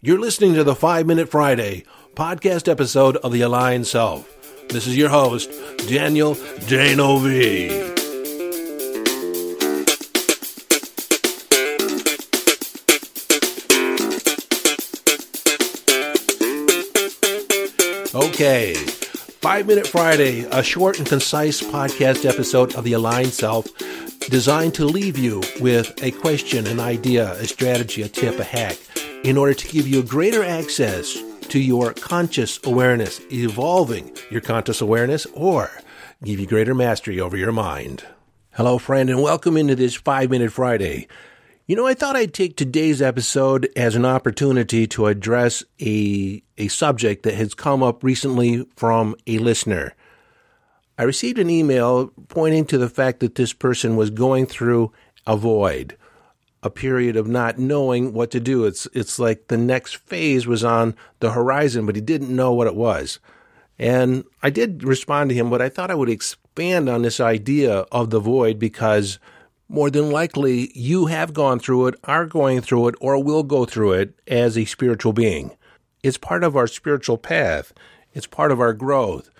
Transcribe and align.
You're 0.00 0.20
listening 0.20 0.54
to 0.54 0.62
the 0.62 0.76
5 0.76 1.08
Minute 1.08 1.28
Friday 1.28 1.82
podcast 2.14 2.70
episode 2.70 3.16
of 3.16 3.32
The 3.32 3.40
Aligned 3.40 3.84
Self. 3.84 4.28
This 4.68 4.86
is 4.86 4.96
your 4.96 5.08
host, 5.08 5.50
Daniel 5.88 6.34
D'Neuville. 6.68 7.96
Okay, 18.14 18.74
5 18.74 19.66
Minute 19.66 19.88
Friday, 19.88 20.42
a 20.52 20.62
short 20.62 21.00
and 21.00 21.08
concise 21.08 21.60
podcast 21.60 22.24
episode 22.24 22.76
of 22.76 22.84
The 22.84 22.92
Aligned 22.92 23.32
Self 23.32 23.66
designed 24.30 24.74
to 24.74 24.84
leave 24.84 25.18
you 25.18 25.42
with 25.58 25.92
a 26.04 26.12
question, 26.12 26.68
an 26.68 26.78
idea, 26.78 27.32
a 27.32 27.48
strategy, 27.48 28.02
a 28.02 28.08
tip, 28.08 28.38
a 28.38 28.44
hack 28.44 28.78
in 29.24 29.36
order 29.36 29.54
to 29.54 29.68
give 29.68 29.88
you 29.88 30.02
greater 30.02 30.44
access 30.44 31.18
to 31.48 31.58
your 31.58 31.92
conscious 31.92 32.60
awareness, 32.64 33.20
evolving 33.32 34.16
your 34.30 34.40
conscious 34.40 34.80
awareness, 34.80 35.26
or 35.34 35.70
give 36.22 36.38
you 36.38 36.46
greater 36.46 36.74
mastery 36.74 37.18
over 37.20 37.36
your 37.36 37.52
mind. 37.52 38.04
Hello, 38.52 38.78
friend, 38.78 39.10
and 39.10 39.22
welcome 39.22 39.56
into 39.56 39.74
this 39.74 39.94
5 39.94 40.30
Minute 40.30 40.52
Friday. 40.52 41.08
You 41.66 41.76
know, 41.76 41.86
I 41.86 41.94
thought 41.94 42.16
I'd 42.16 42.32
take 42.32 42.56
today's 42.56 43.02
episode 43.02 43.68
as 43.76 43.94
an 43.94 44.06
opportunity 44.06 44.86
to 44.88 45.06
address 45.06 45.64
a, 45.80 46.42
a 46.56 46.68
subject 46.68 47.24
that 47.24 47.34
has 47.34 47.54
come 47.54 47.82
up 47.82 48.02
recently 48.02 48.66
from 48.76 49.14
a 49.26 49.38
listener. 49.38 49.94
I 50.96 51.02
received 51.02 51.38
an 51.38 51.50
email 51.50 52.08
pointing 52.28 52.64
to 52.66 52.78
the 52.78 52.88
fact 52.88 53.20
that 53.20 53.34
this 53.34 53.52
person 53.52 53.96
was 53.96 54.10
going 54.10 54.46
through 54.46 54.92
a 55.26 55.36
void, 55.36 55.96
a 56.62 56.70
period 56.70 57.16
of 57.16 57.26
not 57.26 57.58
knowing 57.58 58.12
what 58.12 58.30
to 58.32 58.40
do. 58.40 58.64
It's 58.64 58.86
it's 58.92 59.18
like 59.18 59.48
the 59.48 59.56
next 59.56 59.96
phase 59.96 60.46
was 60.46 60.64
on 60.64 60.94
the 61.20 61.32
horizon, 61.32 61.86
but 61.86 61.94
he 61.94 62.00
didn't 62.00 62.34
know 62.34 62.52
what 62.52 62.66
it 62.66 62.74
was. 62.74 63.18
And 63.78 64.24
I 64.42 64.50
did 64.50 64.82
respond 64.82 65.30
to 65.30 65.36
him, 65.36 65.50
but 65.50 65.62
I 65.62 65.68
thought 65.68 65.90
I 65.90 65.94
would 65.94 66.08
expand 66.08 66.88
on 66.88 67.02
this 67.02 67.20
idea 67.20 67.80
of 67.92 68.10
the 68.10 68.18
void 68.18 68.58
because 68.58 69.20
more 69.68 69.90
than 69.90 70.10
likely 70.10 70.72
you 70.74 71.06
have 71.06 71.32
gone 71.32 71.60
through 71.60 71.86
it, 71.88 71.94
are 72.04 72.26
going 72.26 72.60
through 72.60 72.88
it, 72.88 72.94
or 73.00 73.22
will 73.22 73.42
go 73.42 73.64
through 73.64 73.92
it 73.92 74.18
as 74.26 74.56
a 74.56 74.64
spiritual 74.64 75.12
being. 75.12 75.56
It's 76.02 76.18
part 76.18 76.42
of 76.42 76.56
our 76.56 76.66
spiritual 76.66 77.18
path. 77.18 77.72
It's 78.14 78.26
part 78.26 78.50
of 78.50 78.60
our 78.60 78.72
growth. 78.72 79.30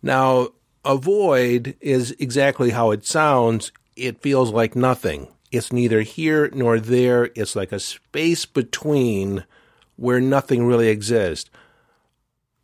Now, 0.00 0.50
a 0.84 0.96
void 0.96 1.76
is 1.80 2.14
exactly 2.18 2.70
how 2.70 2.92
it 2.92 3.04
sounds. 3.04 3.72
It 3.96 4.22
feels 4.22 4.50
like 4.50 4.76
nothing. 4.76 5.28
It's 5.50 5.72
neither 5.72 6.02
here 6.02 6.50
nor 6.52 6.78
there. 6.78 7.30
It's 7.34 7.56
like 7.56 7.72
a 7.72 7.80
space 7.80 8.44
between 8.44 9.44
where 9.96 10.20
nothing 10.20 10.66
really 10.66 10.88
exists. 10.88 11.50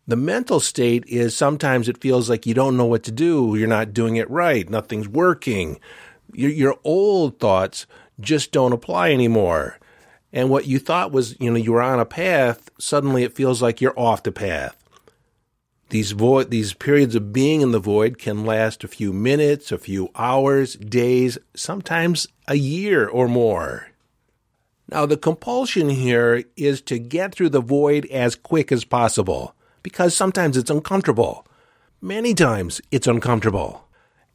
The 0.06 0.16
mental 0.16 0.60
state 0.60 1.04
is 1.06 1.34
sometimes 1.34 1.88
it 1.88 2.00
feels 2.00 2.28
like 2.28 2.44
you 2.44 2.52
don't 2.52 2.76
know 2.76 2.84
what 2.84 3.02
to 3.04 3.12
do. 3.12 3.56
You're 3.56 3.66
not 3.66 3.94
doing 3.94 4.16
it 4.16 4.30
right. 4.30 4.68
Nothing's 4.68 5.08
working. 5.08 5.80
Your, 6.32 6.50
your 6.50 6.78
old 6.84 7.38
thoughts 7.38 7.86
just 8.20 8.52
don't 8.52 8.72
apply 8.72 9.12
anymore. 9.12 9.78
And 10.32 10.50
what 10.50 10.66
you 10.66 10.78
thought 10.78 11.12
was, 11.12 11.40
you 11.40 11.50
know, 11.50 11.56
you 11.56 11.72
were 11.72 11.80
on 11.80 12.00
a 12.00 12.04
path, 12.04 12.68
suddenly 12.78 13.22
it 13.22 13.34
feels 13.34 13.62
like 13.62 13.80
you're 13.80 13.98
off 13.98 14.24
the 14.24 14.32
path. 14.32 14.83
These 15.90 16.12
void, 16.12 16.50
these 16.50 16.72
periods 16.72 17.14
of 17.14 17.32
being 17.32 17.60
in 17.60 17.72
the 17.72 17.78
void 17.78 18.18
can 18.18 18.44
last 18.44 18.84
a 18.84 18.88
few 18.88 19.12
minutes, 19.12 19.70
a 19.70 19.78
few 19.78 20.10
hours, 20.14 20.74
days, 20.74 21.38
sometimes 21.54 22.26
a 22.48 22.56
year 22.56 23.06
or 23.06 23.28
more. 23.28 23.88
Now, 24.90 25.06
the 25.06 25.16
compulsion 25.16 25.88
here 25.88 26.44
is 26.56 26.80
to 26.82 26.98
get 26.98 27.34
through 27.34 27.50
the 27.50 27.60
void 27.60 28.06
as 28.06 28.34
quick 28.34 28.70
as 28.70 28.84
possible 28.84 29.54
because 29.82 30.16
sometimes 30.16 30.56
it's 30.56 30.70
uncomfortable. 30.70 31.46
Many 32.00 32.34
times 32.34 32.80
it's 32.90 33.06
uncomfortable. 33.06 33.88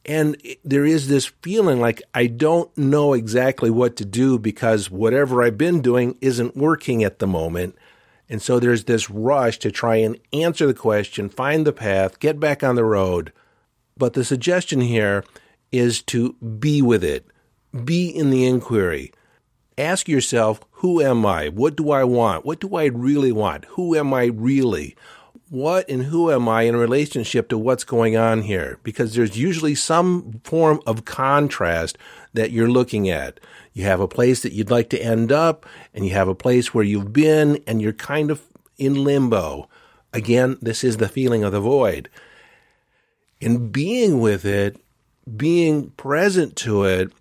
And 0.05 0.41
there 0.63 0.85
is 0.85 1.07
this 1.07 1.27
feeling 1.41 1.79
like 1.79 2.01
I 2.15 2.27
don't 2.27 2.75
know 2.77 3.13
exactly 3.13 3.69
what 3.69 3.95
to 3.97 4.05
do 4.05 4.39
because 4.39 4.89
whatever 4.89 5.43
I've 5.43 5.57
been 5.57 5.81
doing 5.81 6.17
isn't 6.21 6.57
working 6.57 7.03
at 7.03 7.19
the 7.19 7.27
moment. 7.27 7.75
And 8.29 8.41
so 8.41 8.59
there's 8.59 8.83
this 8.83 9.09
rush 9.09 9.57
to 9.59 9.71
try 9.71 9.95
and 9.97 10.17
answer 10.31 10.67
the 10.67 10.73
question, 10.73 11.29
find 11.29 11.65
the 11.65 11.73
path, 11.73 12.19
get 12.19 12.39
back 12.39 12.63
on 12.63 12.75
the 12.75 12.85
road. 12.85 13.33
But 13.97 14.13
the 14.13 14.23
suggestion 14.23 14.81
here 14.81 15.25
is 15.71 16.01
to 16.03 16.33
be 16.33 16.81
with 16.81 17.03
it, 17.03 17.25
be 17.83 18.07
in 18.07 18.29
the 18.29 18.45
inquiry. 18.45 19.11
Ask 19.77 20.07
yourself, 20.07 20.61
who 20.71 21.01
am 21.01 21.25
I? 21.25 21.49
What 21.49 21.75
do 21.75 21.91
I 21.91 22.03
want? 22.03 22.45
What 22.45 22.59
do 22.59 22.75
I 22.75 22.85
really 22.85 23.31
want? 23.31 23.65
Who 23.65 23.95
am 23.95 24.13
I 24.13 24.25
really? 24.25 24.95
What 25.49 25.89
and 25.89 26.03
who 26.03 26.31
am 26.31 26.47
I 26.47 26.63
in 26.63 26.75
relationship 26.75 27.49
to 27.49 27.57
what's 27.57 27.83
going 27.83 28.15
on 28.15 28.43
here? 28.43 28.77
Because 28.83 29.15
there's 29.15 29.35
usually 29.35 29.73
some 29.73 30.41
form 30.43 30.79
of 30.85 31.05
contrast 31.05 31.97
that 32.33 32.51
you're 32.51 32.69
looking 32.69 33.09
at. 33.09 33.39
You 33.73 33.85
have 33.85 33.99
a 33.99 34.07
place 34.07 34.43
that 34.43 34.53
you'd 34.53 34.69
like 34.69 34.91
to 34.91 35.01
end 35.01 35.31
up, 35.31 35.65
and 35.91 36.05
you 36.05 36.11
have 36.11 36.27
a 36.27 36.35
place 36.35 36.71
where 36.71 36.83
you've 36.83 37.11
been, 37.11 37.63
and 37.65 37.81
you're 37.81 37.93
kind 37.93 38.29
of 38.29 38.43
in 38.77 39.03
limbo. 39.03 39.67
Again, 40.13 40.59
this 40.61 40.83
is 40.83 40.97
the 40.97 41.09
feeling 41.09 41.43
of 41.43 41.51
the 41.51 41.59
void. 41.59 42.09
In 43.41 43.69
being 43.69 44.19
with 44.19 44.45
it, 44.45 44.79
being 45.35 45.89
present 45.91 46.55
to 46.57 46.83
it, 46.83 47.11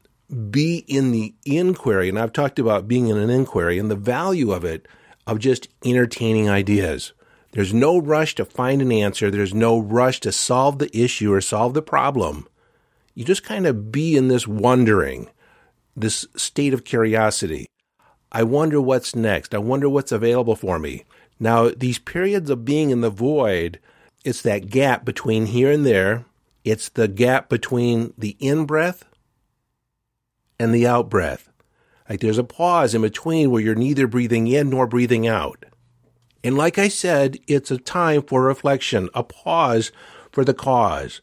be 0.51 0.85
in 0.87 1.13
the 1.13 1.35
inquiry, 1.47 2.11
and 2.11 2.19
I've 2.19 2.35
talked 2.35 2.59
about 2.59 2.89
being 2.89 3.09
in 3.09 3.17
an 3.17 3.31
inquiry 3.31 3.79
and 3.79 3.91
the 3.91 3.97
value 3.97 4.53
of 4.53 4.67
it, 4.67 4.87
of 5.27 5.39
just 5.39 5.69
entertaining 5.83 6.51
ideas. 6.51 7.15
There's 7.53 7.73
no 7.73 7.99
rush 7.99 8.35
to 8.37 8.45
find 8.45 8.83
an 8.83 8.93
answer. 8.93 9.31
There's 9.31 9.55
no 9.55 9.79
rush 9.79 10.21
to 10.21 10.33
solve 10.33 10.79
the 10.79 10.97
issue 10.97 11.33
or 11.33 11.41
solve 11.41 11.75
the 11.75 11.83
problem. 11.83 12.47
You 13.15 13.25
just 13.25 13.43
kind 13.43 13.67
of 13.67 13.91
be 13.91 14.17
in 14.17 14.29
this 14.29 14.47
wondering 14.47 15.29
this 15.97 16.27
state 16.37 16.73
of 16.73 16.85
curiosity. 16.85 17.67
I 18.31 18.43
wonder 18.43 18.81
what's 18.81 19.17
next. 19.17 19.55
I 19.55 19.59
wonder 19.59 19.89
what's 19.89 20.13
available 20.13 20.55
for 20.55 20.79
me. 20.79 21.05
Now, 21.41 21.71
these 21.71 21.99
periods 21.99 22.51
of 22.51 22.65
being 22.65 22.91
in 22.91 23.01
the 23.01 23.11
void, 23.11 23.81
it's 24.25 24.43
that 24.43 24.71
gap 24.71 25.05
between 25.05 25.47
here 25.47 25.73
and 25.73 25.87
there. 25.87 26.27
It's 26.65 26.89
the 26.89 27.09
gap 27.09 27.49
between 27.49 28.13
the 28.19 28.37
in 28.39 28.67
breath 28.67 29.05
and 30.59 30.75
the 30.75 30.87
out 30.87 31.09
breath. 31.09 31.51
Like 32.09 32.21
there's 32.21 32.39
a 32.39 32.45
pause 32.45 32.95
in 32.95 33.03
between 33.03 33.51
where 33.51 33.63
you're 33.63 33.75
neither 33.75 34.07
breathing 34.07 34.47
in 34.47 34.71
nor 34.71 34.87
breathing 34.87 35.27
out. 35.27 35.65
And 36.45 36.57
like 36.57 36.79
I 36.79 36.89
said, 36.89 37.39
it's 37.47 37.71
a 37.71 37.79
time 37.79 38.23
for 38.23 38.43
reflection, 38.43 39.09
a 39.15 39.23
pause 39.23 39.91
for 40.31 40.45
the 40.45 40.55
cause, 40.55 41.21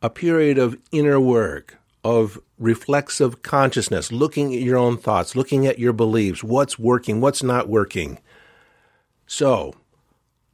a 0.00 0.08
period 0.08 0.58
of 0.58 0.78
inner 0.90 1.20
work, 1.20 1.76
of 2.02 2.40
reflexive 2.58 3.42
consciousness, 3.42 4.10
looking 4.10 4.54
at 4.54 4.62
your 4.62 4.78
own 4.78 4.96
thoughts, 4.96 5.36
looking 5.36 5.66
at 5.66 5.78
your 5.78 5.92
beliefs, 5.92 6.42
what's 6.42 6.78
working, 6.78 7.20
what's 7.20 7.42
not 7.42 7.68
working. 7.68 8.18
So, 9.26 9.74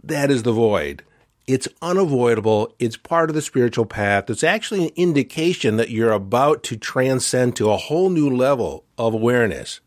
that 0.02 0.30
is 0.30 0.42
the 0.42 0.52
void. 0.52 1.04
It's 1.46 1.68
unavoidable. 1.82 2.74
It's 2.78 2.96
part 2.96 3.30
of 3.30 3.34
the 3.34 3.42
spiritual 3.42 3.86
path. 3.86 4.30
It's 4.30 4.42
actually 4.42 4.86
an 4.86 4.94
indication 4.96 5.76
that 5.76 5.90
you're 5.90 6.12
about 6.12 6.62
to 6.64 6.76
transcend 6.76 7.54
to 7.56 7.70
a 7.70 7.76
whole 7.76 8.10
new 8.10 8.34
level 8.34 8.84
of 8.98 9.14
awareness. 9.14 9.80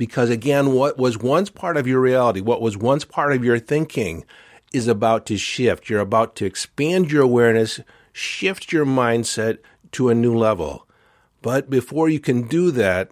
Because 0.00 0.30
again, 0.30 0.72
what 0.72 0.96
was 0.96 1.18
once 1.18 1.50
part 1.50 1.76
of 1.76 1.86
your 1.86 2.00
reality, 2.00 2.40
what 2.40 2.62
was 2.62 2.74
once 2.74 3.04
part 3.04 3.34
of 3.34 3.44
your 3.44 3.58
thinking, 3.58 4.24
is 4.72 4.88
about 4.88 5.26
to 5.26 5.36
shift. 5.36 5.90
You're 5.90 6.00
about 6.00 6.34
to 6.36 6.46
expand 6.46 7.12
your 7.12 7.22
awareness, 7.22 7.80
shift 8.10 8.72
your 8.72 8.86
mindset 8.86 9.58
to 9.92 10.08
a 10.08 10.14
new 10.14 10.34
level. 10.34 10.86
But 11.42 11.68
before 11.68 12.08
you 12.08 12.18
can 12.18 12.48
do 12.48 12.70
that, 12.70 13.10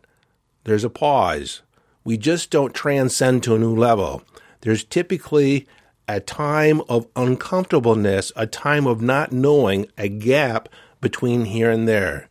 there's 0.64 0.82
a 0.82 0.88
pause. 0.88 1.60
We 2.04 2.16
just 2.16 2.50
don't 2.50 2.74
transcend 2.74 3.42
to 3.42 3.54
a 3.54 3.58
new 3.58 3.76
level. 3.76 4.22
There's 4.62 4.82
typically 4.82 5.66
a 6.08 6.20
time 6.20 6.80
of 6.88 7.06
uncomfortableness, 7.14 8.32
a 8.34 8.46
time 8.46 8.86
of 8.86 9.02
not 9.02 9.30
knowing, 9.30 9.88
a 9.98 10.08
gap 10.08 10.70
between 11.02 11.44
here 11.44 11.70
and 11.70 11.86
there. 11.86 12.30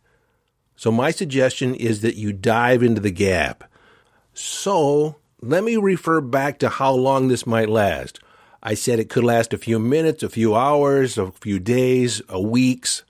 So, 0.74 0.90
my 0.90 1.12
suggestion 1.12 1.76
is 1.76 2.00
that 2.00 2.16
you 2.16 2.32
dive 2.32 2.82
into 2.82 3.00
the 3.00 3.12
gap. 3.12 3.62
So, 4.40 5.16
let 5.40 5.64
me 5.64 5.76
refer 5.76 6.20
back 6.20 6.60
to 6.60 6.68
how 6.68 6.92
long 6.92 7.28
this 7.28 7.46
might 7.46 7.68
last. 7.68 8.20
I 8.62 8.74
said 8.74 8.98
it 8.98 9.10
could 9.10 9.24
last 9.24 9.52
a 9.52 9.58
few 9.58 9.78
minutes, 9.78 10.22
a 10.22 10.28
few 10.28 10.54
hours, 10.54 11.18
a 11.18 11.32
few 11.32 11.58
days, 11.58 12.22
a 12.28 12.40
weeks 12.40 13.02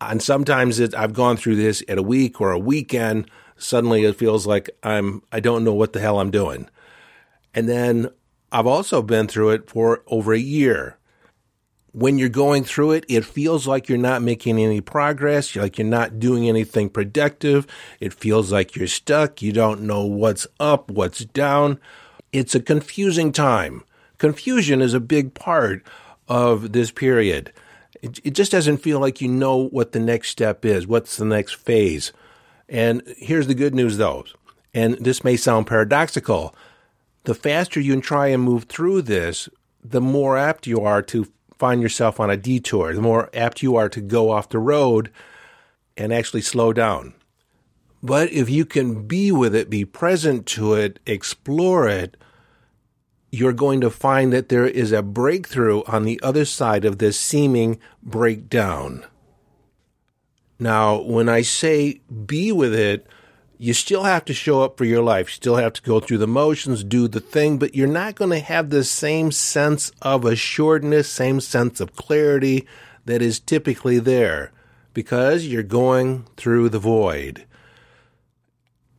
and 0.00 0.22
sometimes 0.22 0.80
it, 0.80 0.94
I've 0.94 1.12
gone 1.12 1.36
through 1.36 1.56
this 1.56 1.82
at 1.88 1.98
a 1.98 2.02
week 2.02 2.40
or 2.40 2.52
a 2.52 2.58
weekend. 2.58 3.30
Suddenly 3.56 4.04
it 4.04 4.16
feels 4.16 4.46
like 4.46 4.70
I'm, 4.82 5.22
I 5.30 5.40
don't 5.40 5.64
know 5.64 5.74
what 5.74 5.92
the 5.92 6.00
hell 6.00 6.18
I'm 6.18 6.30
doing. 6.30 6.68
And 7.54 7.68
then 7.68 8.08
I've 8.50 8.66
also 8.66 9.02
been 9.02 9.28
through 9.28 9.50
it 9.50 9.68
for 9.68 10.02
over 10.06 10.32
a 10.32 10.38
year. 10.38 10.96
When 11.92 12.18
you're 12.18 12.28
going 12.28 12.64
through 12.64 12.92
it, 12.92 13.04
it 13.08 13.24
feels 13.24 13.66
like 13.66 13.88
you're 13.88 13.98
not 13.98 14.22
making 14.22 14.60
any 14.60 14.80
progress, 14.80 15.56
like 15.56 15.76
you're 15.76 15.86
not 15.86 16.20
doing 16.20 16.48
anything 16.48 16.88
productive. 16.88 17.66
It 17.98 18.14
feels 18.14 18.52
like 18.52 18.76
you're 18.76 18.86
stuck. 18.86 19.42
You 19.42 19.52
don't 19.52 19.82
know 19.82 20.04
what's 20.04 20.46
up, 20.60 20.90
what's 20.90 21.24
down. 21.24 21.80
It's 22.32 22.54
a 22.54 22.60
confusing 22.60 23.32
time. 23.32 23.82
Confusion 24.18 24.80
is 24.80 24.94
a 24.94 25.00
big 25.00 25.34
part 25.34 25.84
of 26.28 26.72
this 26.72 26.92
period. 26.92 27.52
It, 28.02 28.20
it 28.24 28.30
just 28.30 28.52
doesn't 28.52 28.78
feel 28.78 29.00
like 29.00 29.20
you 29.20 29.28
know 29.28 29.56
what 29.56 29.92
the 29.92 30.00
next 30.00 30.28
step 30.28 30.64
is, 30.64 30.86
what's 30.86 31.16
the 31.16 31.24
next 31.24 31.54
phase. 31.54 32.12
And 32.68 33.02
here's 33.18 33.48
the 33.48 33.54
good 33.54 33.74
news 33.74 33.96
though, 33.96 34.24
and 34.72 34.94
this 34.94 35.24
may 35.24 35.36
sound 35.36 35.66
paradoxical. 35.66 36.54
The 37.24 37.34
faster 37.34 37.80
you 37.80 38.00
try 38.00 38.28
and 38.28 38.42
move 38.42 38.64
through 38.64 39.02
this, 39.02 39.48
the 39.82 40.00
more 40.00 40.38
apt 40.38 40.66
you 40.66 40.80
are 40.82 41.02
to 41.02 41.26
find 41.60 41.82
yourself 41.82 42.18
on 42.18 42.30
a 42.30 42.36
detour, 42.36 42.94
the 42.94 43.02
more 43.02 43.28
apt 43.34 43.62
you 43.62 43.76
are 43.76 43.90
to 43.90 44.00
go 44.00 44.30
off 44.30 44.48
the 44.48 44.58
road 44.58 45.12
and 45.96 46.12
actually 46.12 46.40
slow 46.40 46.72
down. 46.72 47.14
But 48.02 48.32
if 48.32 48.48
you 48.48 48.64
can 48.64 49.06
be 49.06 49.30
with 49.30 49.54
it, 49.54 49.68
be 49.68 49.84
present 49.84 50.46
to 50.46 50.72
it, 50.72 50.98
explore 51.04 51.86
it, 51.86 52.16
you're 53.30 53.52
going 53.52 53.82
to 53.82 53.90
find 53.90 54.32
that 54.32 54.48
there 54.48 54.66
is 54.66 54.90
a 54.90 55.02
breakthrough 55.02 55.82
on 55.86 56.04
the 56.04 56.18
other 56.22 56.46
side 56.46 56.86
of 56.86 56.98
this 56.98 57.20
seeming 57.20 57.78
breakdown. 58.02 59.04
Now, 60.58 61.00
when 61.00 61.28
I 61.28 61.42
say 61.42 62.00
be 62.26 62.52
with 62.52 62.74
it, 62.74 63.06
you 63.62 63.74
still 63.74 64.04
have 64.04 64.24
to 64.24 64.32
show 64.32 64.62
up 64.62 64.78
for 64.78 64.86
your 64.86 65.02
life. 65.02 65.28
You 65.28 65.34
still 65.34 65.56
have 65.56 65.74
to 65.74 65.82
go 65.82 66.00
through 66.00 66.16
the 66.16 66.26
motions, 66.26 66.82
do 66.82 67.06
the 67.08 67.20
thing, 67.20 67.58
but 67.58 67.74
you're 67.74 67.86
not 67.86 68.14
going 68.14 68.30
to 68.30 68.38
have 68.38 68.70
the 68.70 68.84
same 68.84 69.30
sense 69.30 69.92
of 70.00 70.24
assuredness, 70.24 71.10
same 71.10 71.40
sense 71.40 71.78
of 71.78 71.94
clarity 71.94 72.66
that 73.04 73.20
is 73.20 73.38
typically 73.38 73.98
there 73.98 74.50
because 74.94 75.46
you're 75.46 75.62
going 75.62 76.24
through 76.38 76.70
the 76.70 76.78
void. 76.78 77.44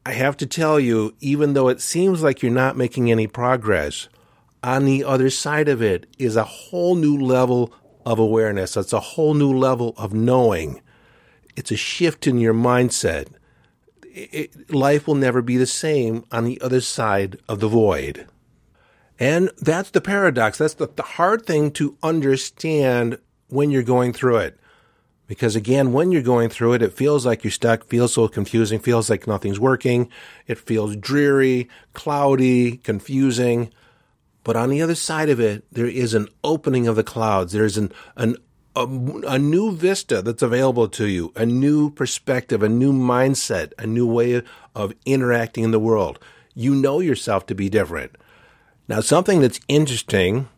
I 0.06 0.12
have 0.12 0.38
to 0.38 0.46
tell 0.46 0.80
you, 0.80 1.16
even 1.20 1.54
though 1.54 1.70
it 1.70 1.82
seems 1.82 2.22
like 2.22 2.44
you're 2.44 2.52
not 2.52 2.78
making 2.78 3.10
any 3.10 3.26
progress, 3.26 4.10
on 4.64 4.86
the 4.86 5.04
other 5.04 5.32
side 5.32 5.70
of 5.70 5.82
it 5.82 6.06
is 6.20 6.36
a 6.36 6.44
whole 6.44 6.94
new 6.94 7.18
level 7.20 7.74
of 8.06 8.20
awareness. 8.20 8.78
It's 8.78 8.94
a 8.94 9.00
whole 9.00 9.34
new 9.34 9.58
level 9.58 9.96
of 9.98 10.14
knowing. 10.14 10.84
It's 11.56 11.72
a 11.72 11.76
shift 11.76 12.28
in 12.28 12.38
your 12.38 12.54
mindset 12.54 13.30
it, 14.14 14.72
life 14.74 15.08
will 15.08 15.16
never 15.16 15.42
be 15.42 15.58
the 15.58 15.66
same 15.66 16.26
on 16.32 16.46
the 16.46 16.60
other 16.62 16.82
side 16.82 17.38
of 17.48 17.60
the 17.60 17.68
void. 17.68 18.28
And 19.20 19.52
that's 19.60 19.92
the 19.92 20.02
paradox. 20.02 20.58
That's 20.58 20.74
the, 20.74 20.88
the 20.88 21.04
hard 21.04 21.46
thing 21.46 21.72
to 21.74 21.98
understand 22.02 23.20
when 23.50 23.70
you're 23.70 23.84
going 23.84 24.14
through 24.14 24.38
it. 24.38 24.60
Because 25.28 25.56
again, 25.56 25.94
when 25.94 26.12
you're 26.12 26.22
going 26.22 26.50
through 26.50 26.74
it, 26.74 26.82
it 26.82 26.92
feels 26.92 27.26
like 27.26 27.44
you're 27.44 27.52
stuck, 27.52 27.86
feels 27.86 28.14
so 28.14 28.28
confusing, 28.28 28.80
feels 28.80 29.10
like 29.10 29.28
nothing's 29.28 29.60
working. 29.60 30.10
It 30.46 30.58
feels 30.58 30.96
dreary, 30.98 31.70
cloudy, 31.94 32.78
confusing. 32.78 33.72
But 34.44 34.58
on 34.58 34.70
the 34.70 34.82
other 34.82 34.96
side 34.96 35.30
of 35.30 35.40
it, 35.40 35.64
there 35.72 35.88
is 35.88 36.14
an 36.14 36.28
opening 36.44 36.88
of 36.88 36.96
the 36.96 37.04
clouds. 37.04 37.54
There's 37.54 37.78
an, 37.78 37.94
an 38.18 38.36
a, 38.76 38.84
a, 39.28 39.40
new 39.40 39.72
vista 39.76 40.22
that's 40.22 40.42
available 40.42 40.88
to 40.90 41.08
you, 41.08 41.32
a 41.36 41.46
new 41.46 41.90
perspective, 41.90 42.64
a 42.64 42.70
new 42.70 42.94
mindset, 42.94 43.74
a 43.78 43.86
new 43.86 44.08
way 44.08 44.42
of 44.76 44.94
interacting 45.06 45.64
in 45.64 45.72
the 45.72 45.80
world. 45.80 46.20
You 46.54 46.76
know 46.76 47.00
yourself 47.00 47.46
to 47.48 47.56
be 47.56 47.70
different. 47.70 48.16
Now, 48.88 49.02
something 49.02 49.42
that's 49.42 49.60
interesting, 49.68 50.50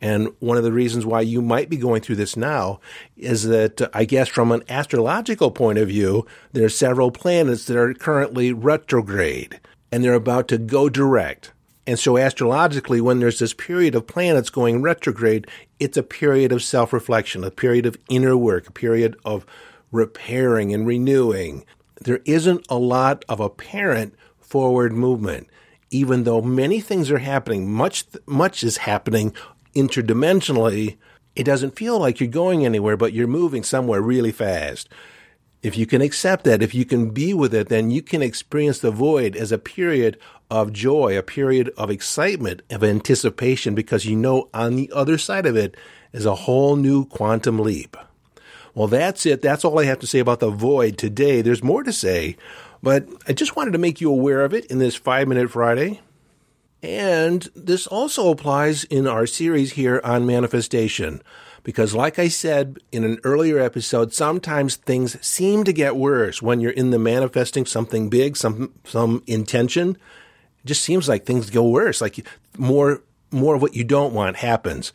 and 0.00 0.28
one 0.38 0.56
of 0.56 0.64
the 0.64 0.72
reasons 0.72 1.04
why 1.04 1.20
you 1.20 1.42
might 1.42 1.68
be 1.68 1.76
going 1.76 2.00
through 2.00 2.16
this 2.16 2.36
now, 2.36 2.80
is 3.16 3.44
that 3.44 3.88
I 3.92 4.04
guess 4.04 4.28
from 4.28 4.52
an 4.52 4.62
astrological 4.68 5.50
point 5.50 5.78
of 5.78 5.88
view, 5.88 6.26
there 6.52 6.64
are 6.64 6.70
several 6.70 7.10
planets 7.10 7.66
that 7.66 7.76
are 7.76 7.94
currently 7.94 8.52
retrograde 8.52 9.60
and 9.90 10.04
they're 10.04 10.14
about 10.14 10.48
to 10.48 10.58
go 10.58 10.88
direct. 10.88 11.52
And 11.88 11.98
so 11.98 12.18
astrologically, 12.18 13.00
when 13.00 13.18
there's 13.18 13.38
this 13.38 13.54
period 13.54 13.94
of 13.94 14.06
planets 14.06 14.50
going 14.50 14.82
retrograde, 14.82 15.46
it's 15.80 15.96
a 15.96 16.02
period 16.02 16.52
of 16.52 16.62
self 16.62 16.92
reflection, 16.92 17.42
a 17.44 17.50
period 17.50 17.86
of 17.86 17.96
inner 18.10 18.36
work, 18.36 18.66
a 18.68 18.72
period 18.72 19.16
of 19.24 19.46
repairing 19.90 20.74
and 20.74 20.86
renewing. 20.86 21.64
There 21.98 22.20
isn't 22.26 22.66
a 22.68 22.76
lot 22.76 23.24
of 23.26 23.40
apparent 23.40 24.14
forward 24.38 24.92
movement, 24.92 25.48
even 25.88 26.24
though 26.24 26.42
many 26.42 26.80
things 26.80 27.10
are 27.10 27.20
happening, 27.20 27.72
much, 27.72 28.04
much 28.26 28.62
is 28.62 28.76
happening 28.76 29.32
interdimensionally. 29.74 30.98
It 31.34 31.44
doesn't 31.44 31.78
feel 31.78 31.98
like 31.98 32.20
you're 32.20 32.28
going 32.28 32.66
anywhere, 32.66 32.98
but 32.98 33.14
you're 33.14 33.26
moving 33.26 33.64
somewhere 33.64 34.02
really 34.02 34.32
fast. 34.32 34.90
If 35.62 35.76
you 35.76 35.86
can 35.86 36.00
accept 36.00 36.44
that, 36.44 36.62
if 36.62 36.74
you 36.74 36.84
can 36.84 37.10
be 37.10 37.34
with 37.34 37.52
it, 37.52 37.68
then 37.68 37.90
you 37.90 38.00
can 38.00 38.22
experience 38.22 38.78
the 38.78 38.92
void 38.92 39.34
as 39.34 39.50
a 39.50 39.58
period 39.58 40.18
of 40.50 40.72
joy, 40.72 41.18
a 41.18 41.22
period 41.22 41.70
of 41.76 41.90
excitement, 41.90 42.62
of 42.70 42.84
anticipation, 42.84 43.74
because 43.74 44.06
you 44.06 44.16
know 44.16 44.48
on 44.54 44.76
the 44.76 44.90
other 44.94 45.18
side 45.18 45.46
of 45.46 45.56
it 45.56 45.76
is 46.12 46.24
a 46.24 46.34
whole 46.34 46.76
new 46.76 47.04
quantum 47.04 47.58
leap. 47.58 47.96
Well, 48.74 48.86
that's 48.86 49.26
it. 49.26 49.42
That's 49.42 49.64
all 49.64 49.80
I 49.80 49.84
have 49.86 49.98
to 50.00 50.06
say 50.06 50.20
about 50.20 50.38
the 50.38 50.50
void 50.50 50.96
today. 50.96 51.42
There's 51.42 51.64
more 51.64 51.82
to 51.82 51.92
say, 51.92 52.36
but 52.80 53.08
I 53.26 53.32
just 53.32 53.56
wanted 53.56 53.72
to 53.72 53.78
make 53.78 54.00
you 54.00 54.10
aware 54.10 54.44
of 54.44 54.54
it 54.54 54.66
in 54.66 54.78
this 54.78 54.94
five 54.94 55.26
minute 55.26 55.50
Friday. 55.50 56.00
And 56.80 57.42
this 57.56 57.88
also 57.88 58.30
applies 58.30 58.84
in 58.84 59.08
our 59.08 59.26
series 59.26 59.72
here 59.72 60.00
on 60.04 60.26
manifestation. 60.26 61.22
Because, 61.68 61.92
like 61.92 62.18
I 62.18 62.28
said 62.28 62.78
in 62.92 63.04
an 63.04 63.18
earlier 63.24 63.58
episode, 63.58 64.14
sometimes 64.14 64.76
things 64.76 65.20
seem 65.20 65.64
to 65.64 65.72
get 65.74 65.96
worse 65.96 66.40
when 66.40 66.60
you're 66.60 66.72
in 66.72 66.92
the 66.92 66.98
manifesting 66.98 67.66
something 67.66 68.08
big, 68.08 68.38
some 68.38 68.72
some 68.84 69.22
intention. 69.26 69.90
It 69.90 70.68
just 70.68 70.80
seems 70.80 71.10
like 71.10 71.26
things 71.26 71.50
go 71.50 71.68
worse. 71.68 72.00
Like 72.00 72.26
more 72.56 73.02
more 73.30 73.54
of 73.54 73.60
what 73.60 73.76
you 73.76 73.84
don't 73.84 74.14
want 74.14 74.36
happens. 74.36 74.94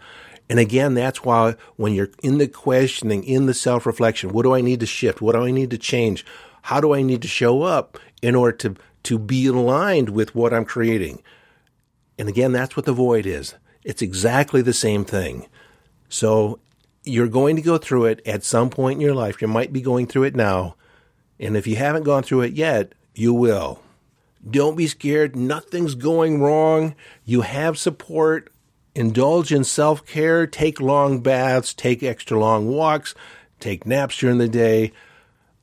And 0.50 0.58
again, 0.58 0.96
that's 0.96 1.24
why 1.24 1.58
when 1.76 1.94
you're 1.94 2.10
in 2.24 2.40
the 2.40 2.48
questioning, 2.48 3.24
in 3.24 3.46
the 3.46 3.54
self 3.54 3.86
reflection, 3.86 4.32
what 4.32 4.42
do 4.42 4.56
I 4.56 4.62
need 4.62 4.80
to 4.80 4.88
shift? 4.88 5.22
What 5.22 5.36
do 5.36 5.46
I 5.46 5.52
need 5.52 5.70
to 5.70 5.78
change? 5.78 6.26
How 6.64 6.82
do 6.82 6.96
I 6.96 7.04
need 7.04 7.22
to 7.22 7.28
show 7.28 7.62
up 7.62 8.00
in 8.24 8.34
order 8.34 8.58
to, 8.58 8.76
to 9.04 9.20
be 9.20 9.46
aligned 9.46 10.10
with 10.10 10.34
what 10.34 10.56
I'm 10.56 10.66
creating? 10.66 11.22
And 12.18 12.28
again, 12.28 12.52
that's 12.52 12.76
what 12.76 12.88
the 12.88 12.94
void 12.94 13.28
is. 13.28 13.54
It's 13.84 14.02
exactly 14.02 14.64
the 14.64 14.74
same 14.74 15.06
thing. 15.06 15.46
So 16.14 16.60
you're 17.04 17.28
going 17.28 17.56
to 17.56 17.62
go 17.64 17.80
through 17.80 18.06
it 18.06 18.22
at 18.24 18.44
some 18.44 18.70
point 18.70 18.98
in 18.98 19.02
your 19.02 19.16
life. 19.16 19.42
You 19.42 19.48
might 19.48 19.74
be 19.74 19.82
going 19.82 20.06
through 20.06 20.26
it 20.26 20.36
now. 20.36 20.76
And 21.40 21.58
if 21.58 21.66
you 21.66 21.76
haven't 21.76 22.04
gone 22.04 22.22
through 22.22 22.42
it 22.42 22.54
yet, 22.54 22.94
you 23.16 23.34
will. 23.34 23.82
Don't 24.48 24.78
be 24.78 24.86
scared. 24.86 25.36
Nothing's 25.36 25.96
going 25.96 26.40
wrong. 26.40 26.94
You 27.26 27.42
have 27.42 27.80
support. 27.80 28.54
Indulge 28.94 29.52
in 29.52 29.64
self 29.64 30.06
care. 30.06 30.46
Take 30.46 30.80
long 30.80 31.20
baths. 31.20 31.74
Take 31.74 32.04
extra 32.04 32.40
long 32.40 32.68
walks. 32.68 33.16
Take 33.60 33.88
naps 33.88 34.16
during 34.20 34.38
the 34.38 34.48
day. 34.48 34.92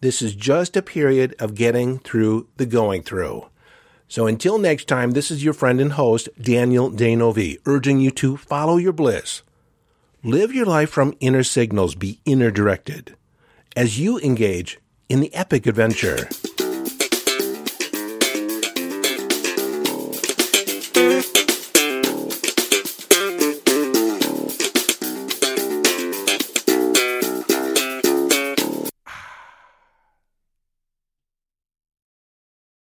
This 0.01 0.21
is 0.21 0.35
just 0.35 0.77
a 0.77 0.83
period 0.83 1.37
of 1.39 1.55
getting 1.55 2.01
through 2.01 2.49
the 2.57 2.67
going 2.67 3.05
through. 3.05 3.47
So 4.09 4.27
until 4.27 4.59
next 4.59 4.89
time, 4.89 5.13
this 5.13 5.31
is 5.31 5.45
your 5.45 5.55
friend 5.55 5.81
and 5.81 5.93
host, 5.93 6.29
Daniel 6.41 6.91
D'Neuville, 6.91 7.59
urging 7.67 8.01
you 8.01 8.11
to 8.11 8.37
follow 8.37 8.79
your 8.79 8.93
bliss 8.93 9.43
Live 10.23 10.53
your 10.53 10.67
life 10.67 10.91
from 10.91 11.15
inner 11.19 11.43
signals, 11.43 11.95
be 11.95 12.21
inner 12.27 12.51
directed 12.51 13.17
as 13.75 13.99
you 13.99 14.21
engage 14.21 14.79
in 15.09 15.21
the 15.21 15.35
epic 15.35 15.67
adventure. 15.67 16.29